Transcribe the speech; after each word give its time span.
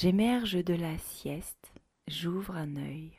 J'émerge 0.00 0.64
de 0.64 0.74
la 0.74 0.96
sieste, 0.96 1.72
j'ouvre 2.06 2.54
un 2.54 2.76
œil. 2.76 3.18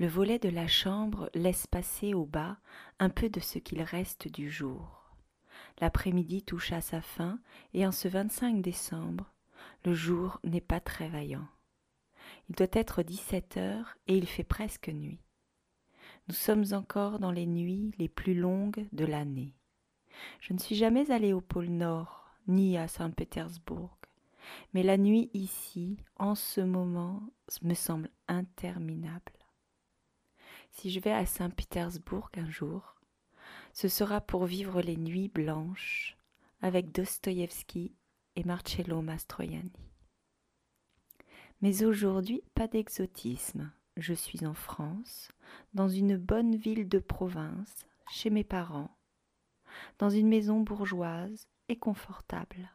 Le 0.00 0.08
volet 0.08 0.40
de 0.40 0.48
la 0.48 0.66
chambre 0.66 1.30
laisse 1.32 1.68
passer 1.68 2.12
au 2.12 2.26
bas 2.26 2.58
un 2.98 3.08
peu 3.08 3.28
de 3.28 3.38
ce 3.38 3.60
qu'il 3.60 3.80
reste 3.80 4.26
du 4.26 4.50
jour. 4.50 5.14
L'après-midi 5.80 6.42
touche 6.42 6.72
à 6.72 6.80
sa 6.80 7.00
fin 7.00 7.38
et 7.72 7.86
en 7.86 7.92
ce 7.92 8.08
25 8.08 8.60
décembre, 8.60 9.32
le 9.84 9.94
jour 9.94 10.40
n'est 10.42 10.60
pas 10.60 10.80
très 10.80 11.08
vaillant. 11.08 11.46
Il 12.48 12.56
doit 12.56 12.66
être 12.72 13.04
17 13.04 13.56
heures 13.56 13.96
et 14.08 14.16
il 14.16 14.26
fait 14.26 14.42
presque 14.42 14.88
nuit. 14.88 15.22
Nous 16.26 16.34
sommes 16.34 16.64
encore 16.72 17.20
dans 17.20 17.30
les 17.30 17.46
nuits 17.46 17.94
les 17.96 18.08
plus 18.08 18.34
longues 18.34 18.88
de 18.90 19.04
l'année. 19.04 19.54
Je 20.40 20.52
ne 20.52 20.58
suis 20.58 20.74
jamais 20.74 21.12
allé 21.12 21.32
au 21.32 21.40
pôle 21.40 21.68
Nord 21.68 22.28
ni 22.48 22.76
à 22.76 22.88
Saint-Pétersbourg, 22.88 23.99
mais 24.72 24.82
la 24.82 24.96
nuit 24.96 25.30
ici, 25.34 25.98
en 26.16 26.34
ce 26.34 26.60
moment, 26.60 27.22
me 27.62 27.74
semble 27.74 28.10
interminable. 28.28 29.32
Si 30.72 30.90
je 30.90 31.00
vais 31.00 31.12
à 31.12 31.26
Saint-Pétersbourg 31.26 32.30
un 32.36 32.50
jour, 32.50 32.96
ce 33.72 33.88
sera 33.88 34.20
pour 34.20 34.46
vivre 34.46 34.80
les 34.80 34.96
nuits 34.96 35.28
blanches 35.28 36.16
avec 36.62 36.92
Dostoïevski 36.92 37.92
et 38.36 38.44
Marcello 38.44 39.02
Mastroianni. 39.02 39.70
Mais 41.60 41.84
aujourd'hui, 41.84 42.42
pas 42.54 42.68
d'exotisme. 42.68 43.70
Je 43.96 44.14
suis 44.14 44.46
en 44.46 44.54
France, 44.54 45.28
dans 45.74 45.88
une 45.88 46.16
bonne 46.16 46.56
ville 46.56 46.88
de 46.88 46.98
province, 46.98 47.86
chez 48.10 48.30
mes 48.30 48.44
parents, 48.44 48.96
dans 49.98 50.10
une 50.10 50.28
maison 50.28 50.60
bourgeoise 50.60 51.48
et 51.68 51.76
confortable. 51.76 52.70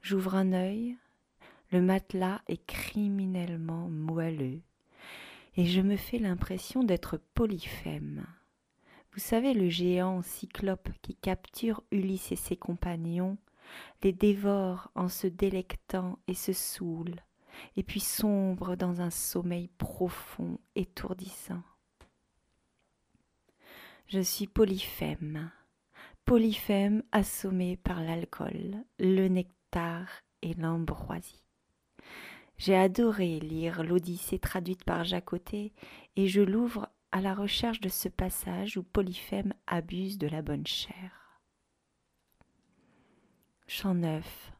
J'ouvre 0.00 0.34
un 0.34 0.52
œil, 0.52 0.96
le 1.72 1.80
matelas 1.80 2.42
est 2.48 2.64
criminellement 2.66 3.88
moelleux, 3.88 4.60
et 5.56 5.66
je 5.66 5.80
me 5.80 5.96
fais 5.96 6.18
l'impression 6.18 6.84
d'être 6.84 7.18
polyphème. 7.34 8.26
Vous 9.12 9.20
savez, 9.20 9.54
le 9.54 9.68
géant 9.68 10.22
cyclope 10.22 10.88
qui 11.02 11.14
capture 11.14 11.82
Ulysse 11.90 12.32
et 12.32 12.36
ses 12.36 12.56
compagnons, 12.56 13.38
les 14.02 14.12
dévore 14.12 14.90
en 14.94 15.08
se 15.08 15.26
délectant 15.26 16.18
et 16.28 16.34
se 16.34 16.52
saoule, 16.52 17.16
et 17.76 17.82
puis 17.82 18.00
sombre 18.00 18.76
dans 18.76 19.00
un 19.00 19.10
sommeil 19.10 19.68
profond, 19.78 20.58
étourdissant. 20.74 21.62
Je 24.08 24.20
suis 24.20 24.46
polyphème, 24.46 25.50
polyphème 26.26 27.02
assommé 27.12 27.78
par 27.78 28.02
l'alcool, 28.02 28.84
le 28.98 29.28
nectar 29.28 29.61
et 30.42 30.54
l'ambroisie. 30.54 31.42
J'ai 32.58 32.76
adoré 32.76 33.40
lire 33.40 33.82
l'Odyssée 33.82 34.38
traduite 34.38 34.84
par 34.84 35.04
Jacotet 35.04 35.72
et 36.16 36.28
je 36.28 36.40
l'ouvre 36.40 36.88
à 37.10 37.20
la 37.20 37.34
recherche 37.34 37.80
de 37.80 37.88
ce 37.88 38.08
passage 38.08 38.76
où 38.76 38.82
Polyphème 38.82 39.54
abuse 39.66 40.18
de 40.18 40.26
la 40.26 40.42
bonne 40.42 40.66
chair. 40.66 41.40
Chant 43.66 43.94
neuf. 43.94 44.52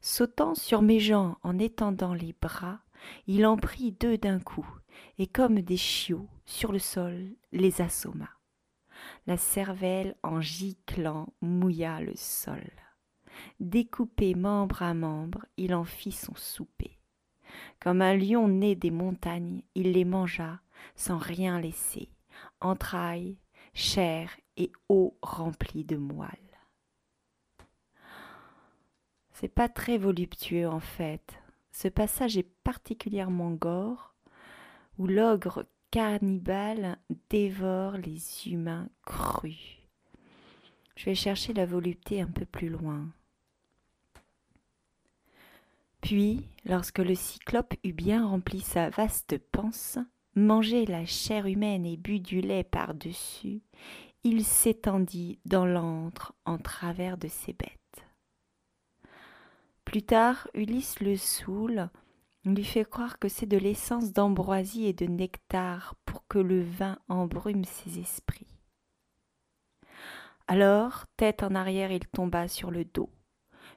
Sautant 0.00 0.54
sur 0.54 0.82
mes 0.82 1.00
gens 1.00 1.38
en 1.42 1.58
étendant 1.58 2.14
les 2.14 2.34
bras, 2.40 2.80
il 3.26 3.46
en 3.46 3.56
prit 3.56 3.92
deux 3.92 4.16
d'un 4.16 4.38
coup, 4.38 4.68
et 5.18 5.26
comme 5.26 5.60
des 5.60 5.76
chiots 5.76 6.28
sur 6.44 6.72
le 6.72 6.78
sol 6.78 7.34
les 7.50 7.80
assomma. 7.80 8.28
La 9.26 9.36
cervelle 9.36 10.16
en 10.22 10.40
giclant 10.40 11.32
mouilla 11.40 12.00
le 12.00 12.14
sol. 12.14 12.70
Découpé 13.60 14.34
membre 14.34 14.82
à 14.82 14.94
membre, 14.94 15.46
il 15.56 15.74
en 15.74 15.84
fit 15.84 16.12
son 16.12 16.34
souper. 16.34 16.98
Comme 17.80 18.02
un 18.02 18.16
lion 18.16 18.48
né 18.48 18.74
des 18.74 18.90
montagnes, 18.90 19.62
il 19.74 19.92
les 19.92 20.04
mangea 20.04 20.60
sans 20.96 21.18
rien 21.18 21.60
laisser, 21.60 22.08
entrailles, 22.60 23.36
chair 23.74 24.30
et 24.56 24.72
eau 24.88 25.16
remplie 25.22 25.84
de 25.84 25.96
moelle. 25.96 26.28
C'est 29.32 29.48
pas 29.48 29.68
très 29.68 29.98
voluptueux 29.98 30.68
en 30.68 30.80
fait. 30.80 31.38
Ce 31.72 31.88
passage 31.88 32.36
est 32.36 32.48
particulièrement 32.64 33.50
gore, 33.50 34.14
où 34.98 35.06
l'ogre 35.06 35.64
cannibale 35.90 36.98
dévore 37.30 37.96
les 37.96 38.48
humains 38.48 38.88
crus. 39.04 39.78
Je 40.96 41.06
vais 41.06 41.14
chercher 41.14 41.54
la 41.54 41.66
volupté 41.66 42.20
un 42.20 42.26
peu 42.26 42.44
plus 42.44 42.68
loin. 42.68 43.08
Puis, 46.02 46.44
lorsque 46.66 46.98
le 46.98 47.14
cyclope 47.14 47.74
eut 47.84 47.92
bien 47.92 48.26
rempli 48.26 48.60
sa 48.60 48.90
vaste 48.90 49.38
panse, 49.38 49.98
mangé 50.34 50.84
la 50.84 51.06
chair 51.06 51.46
humaine 51.46 51.86
et 51.86 51.96
bu 51.96 52.18
du 52.20 52.40
lait 52.40 52.64
par-dessus, 52.64 53.62
il 54.24 54.44
s'étendit 54.44 55.38
dans 55.46 55.64
l'antre 55.64 56.34
en 56.44 56.58
travers 56.58 57.16
de 57.16 57.28
ses 57.28 57.52
bêtes. 57.52 58.04
Plus 59.84 60.02
tard, 60.02 60.48
Ulysse 60.54 61.00
le 61.00 61.16
saoule, 61.16 61.88
lui 62.44 62.64
fait 62.64 62.84
croire 62.84 63.18
que 63.18 63.28
c'est 63.28 63.46
de 63.46 63.58
l'essence 63.58 64.12
d'ambroisie 64.12 64.86
et 64.86 64.92
de 64.92 65.06
nectar 65.06 65.94
pour 66.04 66.26
que 66.26 66.38
le 66.38 66.62
vin 66.62 66.98
embrume 67.08 67.64
ses 67.64 68.00
esprits. 68.00 68.48
Alors, 70.48 71.06
tête 71.16 71.44
en 71.44 71.54
arrière, 71.54 71.92
il 71.92 72.06
tomba 72.08 72.48
sur 72.48 72.72
le 72.72 72.84
dos, 72.84 73.10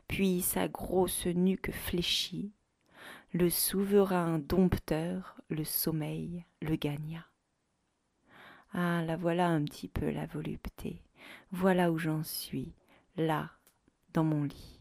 puis 0.08 0.42
sa 0.42 0.68
grosse 0.68 1.26
nuque 1.26 1.72
fléchit, 1.72 2.52
le 3.34 3.50
souverain 3.50 4.40
dompteur, 4.40 5.40
le 5.50 5.64
sommeil, 5.64 6.46
le 6.62 6.76
gagna. 6.76 7.26
Ah, 8.74 9.04
la 9.04 9.16
voilà 9.16 9.48
un 9.48 9.64
petit 9.64 9.88
peu 9.88 10.10
la 10.10 10.26
volupté, 10.26 11.02
voilà 11.52 11.92
où 11.92 11.98
j'en 11.98 12.24
suis, 12.24 12.74
là, 13.16 13.52
dans 14.14 14.24
mon 14.24 14.44
lit 14.44 14.76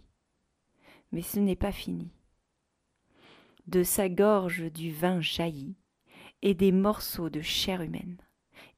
mais 1.14 1.22
ce 1.22 1.38
n'est 1.38 1.56
pas 1.56 1.70
fini. 1.70 2.10
De 3.68 3.84
sa 3.84 4.08
gorge 4.08 4.70
du 4.72 4.90
vin 4.90 5.20
jaillit, 5.20 5.76
et 6.42 6.54
des 6.54 6.72
morceaux 6.72 7.30
de 7.30 7.40
chair 7.40 7.80
humaine. 7.80 8.18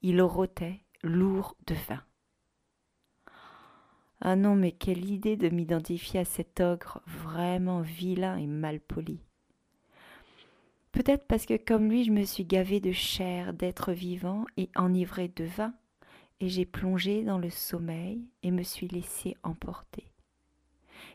Il 0.03 0.23
rôtait 0.23 0.85
lourd 1.03 1.57
de 1.67 1.75
vin. 1.89 2.05
Ah 4.29 4.35
non, 4.35 4.57
mais 4.57 4.73
quelle 4.73 5.09
idée 5.09 5.37
de 5.37 5.49
m'identifier 5.49 6.19
à 6.19 6.25
cet 6.25 6.59
ogre 6.59 7.01
vraiment 7.07 7.81
vilain 7.81 8.37
et 8.37 8.49
mal 8.49 8.81
poli. 8.81 9.21
Peut-être 10.91 11.29
parce 11.29 11.47
que 11.47 11.57
comme 11.57 11.89
lui 11.89 12.03
je 12.03 12.11
me 12.11 12.25
suis 12.25 12.45
gavé 12.45 12.81
de 12.81 12.91
chair 12.91 13.53
d'être 13.53 13.93
vivant 13.93 14.45
et 14.57 14.69
enivré 14.75 15.29
de 15.29 15.45
vin, 15.45 15.75
et 16.41 16.49
j'ai 16.49 16.67
plongé 16.67 17.23
dans 17.23 17.39
le 17.39 17.51
sommeil 17.51 18.27
et 18.43 18.51
me 18.51 18.65
suis 18.65 18.89
laissé 18.89 19.37
emporter. 19.45 20.11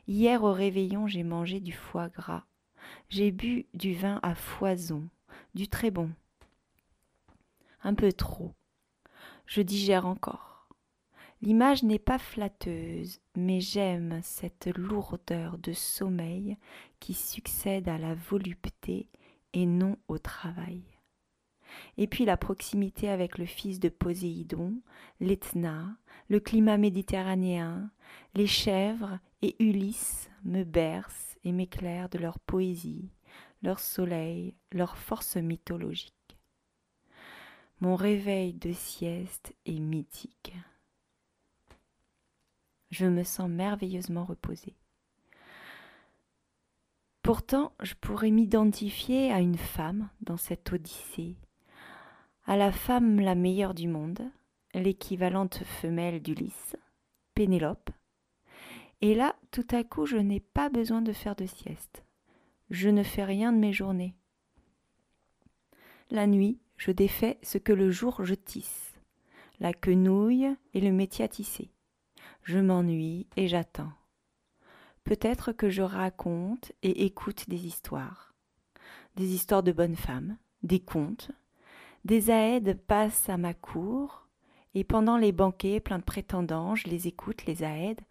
Hier 0.07 0.41
au 0.41 0.53
réveillon, 0.53 1.05
j'ai 1.05 1.23
mangé 1.23 1.59
du 1.59 1.73
foie 1.73 2.07
gras. 2.07 2.45
J'ai 3.09 3.31
bu 3.31 3.65
du 3.73 3.93
vin 3.93 4.21
à 4.23 4.35
foison, 4.35 5.09
du 5.53 5.67
très 5.67 5.91
bon. 5.91 6.11
Un 7.83 7.93
peu 7.93 8.13
trop. 8.13 8.53
Je 9.47 9.61
digère 9.61 10.05
encore. 10.05 10.50
L'image 11.41 11.81
n'est 11.81 11.97
pas 11.97 12.19
flatteuse, 12.19 13.19
mais 13.35 13.61
j'aime 13.61 14.19
cette 14.21 14.67
lourdeur 14.77 15.57
de 15.57 15.73
sommeil 15.73 16.55
qui 16.99 17.15
succède 17.15 17.89
à 17.89 17.97
la 17.97 18.13
volupté 18.13 19.09
et 19.53 19.65
non 19.65 19.97
au 20.07 20.19
travail. 20.19 20.83
Et 21.97 22.05
puis 22.05 22.25
la 22.25 22.37
proximité 22.37 23.09
avec 23.09 23.39
le 23.39 23.45
fils 23.45 23.79
de 23.79 23.89
Poséidon, 23.89 24.81
l'Etna, 25.19 25.97
le 26.29 26.39
climat 26.39 26.77
méditerranéen, 26.77 27.89
les 28.35 28.47
chèvres 28.47 29.17
et 29.41 29.55
Ulysse 29.63 30.29
me 30.43 30.63
bercent 30.63 31.37
et 31.43 31.53
m'éclairent 31.53 32.09
de 32.09 32.19
leur 32.19 32.37
poésie, 32.37 33.09
leur 33.63 33.79
soleil, 33.79 34.53
leur 34.71 34.95
force 34.95 35.37
mythologique. 35.37 36.13
Mon 37.79 37.95
réveil 37.95 38.53
de 38.53 38.73
sieste 38.73 39.55
est 39.65 39.79
mythique. 39.79 40.53
Je 42.91 43.05
me 43.05 43.23
sens 43.23 43.49
merveilleusement 43.49 44.25
reposée. 44.25 44.75
Pourtant, 47.23 47.73
je 47.81 47.93
pourrais 47.95 48.31
m'identifier 48.31 49.31
à 49.31 49.39
une 49.39 49.57
femme 49.57 50.09
dans 50.21 50.37
cette 50.37 50.71
odyssée, 50.71 51.35
à 52.45 52.57
la 52.57 52.71
femme 52.71 53.19
la 53.19 53.35
meilleure 53.35 53.73
du 53.73 53.87
monde, 53.87 54.21
l'équivalente 54.73 55.63
femelle 55.63 56.21
d'Ulysse, 56.21 56.75
Pénélope, 57.33 57.91
et 59.01 59.15
là, 59.15 59.35
tout 59.49 59.65
à 59.71 59.83
coup, 59.83 60.05
je 60.05 60.17
n'ai 60.17 60.39
pas 60.39 60.69
besoin 60.69 61.01
de 61.01 61.11
faire 61.11 61.35
de 61.35 61.47
sieste. 61.47 62.03
Je 62.69 62.89
ne 62.89 63.03
fais 63.03 63.23
rien 63.23 63.51
de 63.51 63.57
mes 63.57 63.73
journées. 63.73 64.15
La 66.11 66.27
nuit, 66.27 66.59
je 66.77 66.91
défais 66.91 67.39
ce 67.41 67.57
que 67.57 67.73
le 67.73 67.89
jour 67.89 68.23
je 68.23 68.35
tisse. 68.35 68.93
La 69.59 69.73
quenouille 69.73 70.55
et 70.73 70.81
le 70.81 70.91
métier 70.91 71.25
à. 71.25 71.71
Je 72.43 72.57
m'ennuie 72.57 73.27
et 73.37 73.47
j'attends. 73.47 73.91
Peut-être 75.03 75.51
que 75.51 75.69
je 75.69 75.81
raconte 75.81 76.71
et 76.83 77.05
écoute 77.05 77.49
des 77.49 77.65
histoires. 77.65 78.33
Des 79.15 79.33
histoires 79.33 79.63
de 79.63 79.71
bonnes 79.71 79.95
femmes, 79.95 80.37
des 80.63 80.79
contes. 80.79 81.31
Des 82.05 82.31
aèdes 82.31 82.79
passent 82.87 83.29
à 83.29 83.37
ma 83.37 83.53
cour, 83.53 84.27
et 84.73 84.83
pendant 84.83 85.17
les 85.17 85.31
banquets 85.31 85.79
pleins 85.79 85.99
de 85.99 86.03
prétendants, 86.03 86.75
je 86.75 86.87
les 86.87 87.07
écoute, 87.07 87.45
les 87.45 87.63
aèdes, 87.63 88.01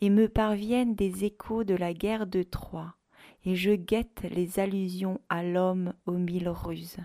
et 0.00 0.10
me 0.10 0.28
parviennent 0.28 0.94
des 0.94 1.24
échos 1.24 1.64
de 1.64 1.74
la 1.74 1.94
guerre 1.94 2.26
de 2.26 2.42
Troie, 2.42 2.96
et 3.44 3.56
je 3.56 3.72
guette 3.72 4.22
les 4.30 4.58
allusions 4.58 5.20
à 5.28 5.42
l'homme 5.42 5.94
aux 6.06 6.18
mille 6.18 6.48
ruses. 6.48 6.98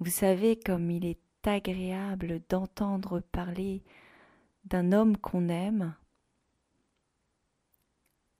Vous 0.00 0.10
savez 0.10 0.58
comme 0.58 0.90
il 0.90 1.06
est 1.06 1.20
agréable 1.44 2.40
d'entendre 2.48 3.20
parler 3.20 3.82
d'un 4.64 4.92
homme 4.92 5.16
qu'on 5.16 5.48
aime, 5.48 5.94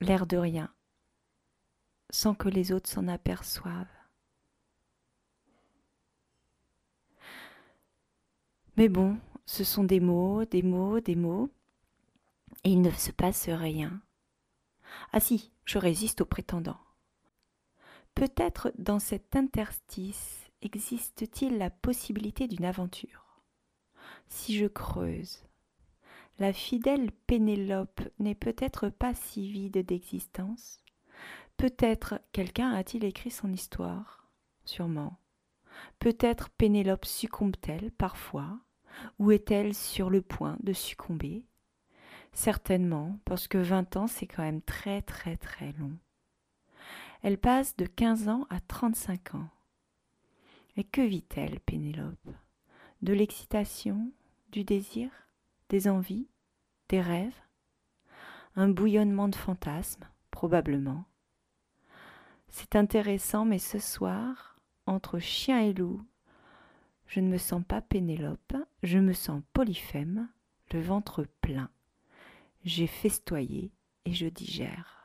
l'air 0.01 0.27
de 0.27 0.37
rien, 0.37 0.73
sans 2.11 2.35
que 2.35 2.49
les 2.49 2.73
autres 2.73 2.89
s'en 2.89 3.09
aperçoivent. 3.09 3.87
Mais 8.77 8.89
bon, 8.89 9.19
ce 9.47 9.65
sont 9.65 9.85
des 9.85 10.01
mots, 10.01 10.45
des 10.45 10.63
mots, 10.63 11.01
des 11.01 11.17
mots, 11.17 11.51
et 12.65 12.71
il 12.71 12.81
ne 12.81 12.91
se 12.91 13.11
passe 13.11 13.49
rien. 13.49 14.01
Ah 15.13 15.21
si, 15.21 15.53
je 15.65 15.79
résiste 15.79 16.21
aux 16.21 16.27
prétendants. 16.27 16.81
Peut-être 18.15 18.73
dans 18.79 18.99
cet 18.99 19.37
interstice 19.37 20.51
existe-t-il 20.63 21.59
la 21.59 21.71
possibilité 21.71 22.49
d'une 22.49 22.65
aventure 22.65 23.43
Si 24.29 24.57
je 24.57 24.67
creuse, 24.67 25.45
la 26.41 26.55
fidèle 26.55 27.13
Pénélope 27.27 28.01
n'est 28.19 28.35
peut-être 28.35 28.89
pas 28.89 29.13
si 29.15 29.47
vide 29.47 29.85
d'existence. 29.85 30.83
Peut-être 31.59 32.19
quelqu'un 32.33 32.71
a-t-il 32.71 33.05
écrit 33.05 33.31
son 33.31 33.53
histoire? 33.53 34.27
Sûrement. 34.65 35.19
Peut-être 35.99 36.49
Pénélope 36.49 37.05
succombe-t-elle 37.05 37.93
parfois, 37.93 38.59
ou 39.19 39.31
est-elle 39.33 39.75
sur 39.75 40.09
le 40.09 40.23
point 40.23 40.57
de 40.63 40.73
succomber? 40.73 41.45
Certainement, 42.33 43.19
parce 43.27 43.47
que 43.47 43.59
vingt 43.59 43.95
ans, 43.97 44.07
c'est 44.07 44.27
quand 44.27 44.43
même 44.43 44.63
très 44.63 45.03
très 45.03 45.37
très 45.37 45.73
long. 45.73 45.99
Elle 47.23 47.39
passe 47.39 47.77
de 47.77 47.85
quinze 47.85 48.31
ans 48.31 48.47
à 48.49 48.61
trente-cinq 48.61 49.35
ans. 49.35 49.49
Mais 50.77 50.85
que 50.85 51.03
vit-elle, 51.03 51.61
Pénélope? 51.61 52.31
De 53.03 53.13
l'excitation, 53.13 54.11
du 54.53 54.65
désir, 54.65 55.11
des 55.71 55.89
envies, 55.89 56.29
des 56.89 57.01
rêves 57.01 57.41
Un 58.57 58.69
bouillonnement 58.69 59.29
de 59.29 59.37
fantasmes, 59.37 60.05
probablement. 60.33 61.05
C'est 62.49 62.75
intéressant, 62.75 63.45
mais 63.45 63.61
ce 63.61 63.79
soir, 63.79 64.57
entre 64.87 65.21
chien 65.21 65.61
et 65.61 65.73
loup, 65.73 66.05
je 67.07 67.21
ne 67.21 67.29
me 67.29 67.39
sens 67.39 67.63
pas 67.67 67.81
Pénélope, 67.81 68.57
je 68.83 68.99
me 68.99 69.13
sens 69.13 69.43
Polyphème, 69.53 70.29
le 70.73 70.81
ventre 70.81 71.25
plein. 71.41 71.71
J'ai 72.65 72.89
festoyé 72.89 73.73
et 74.05 74.13
je 74.13 74.27
digère. 74.27 75.00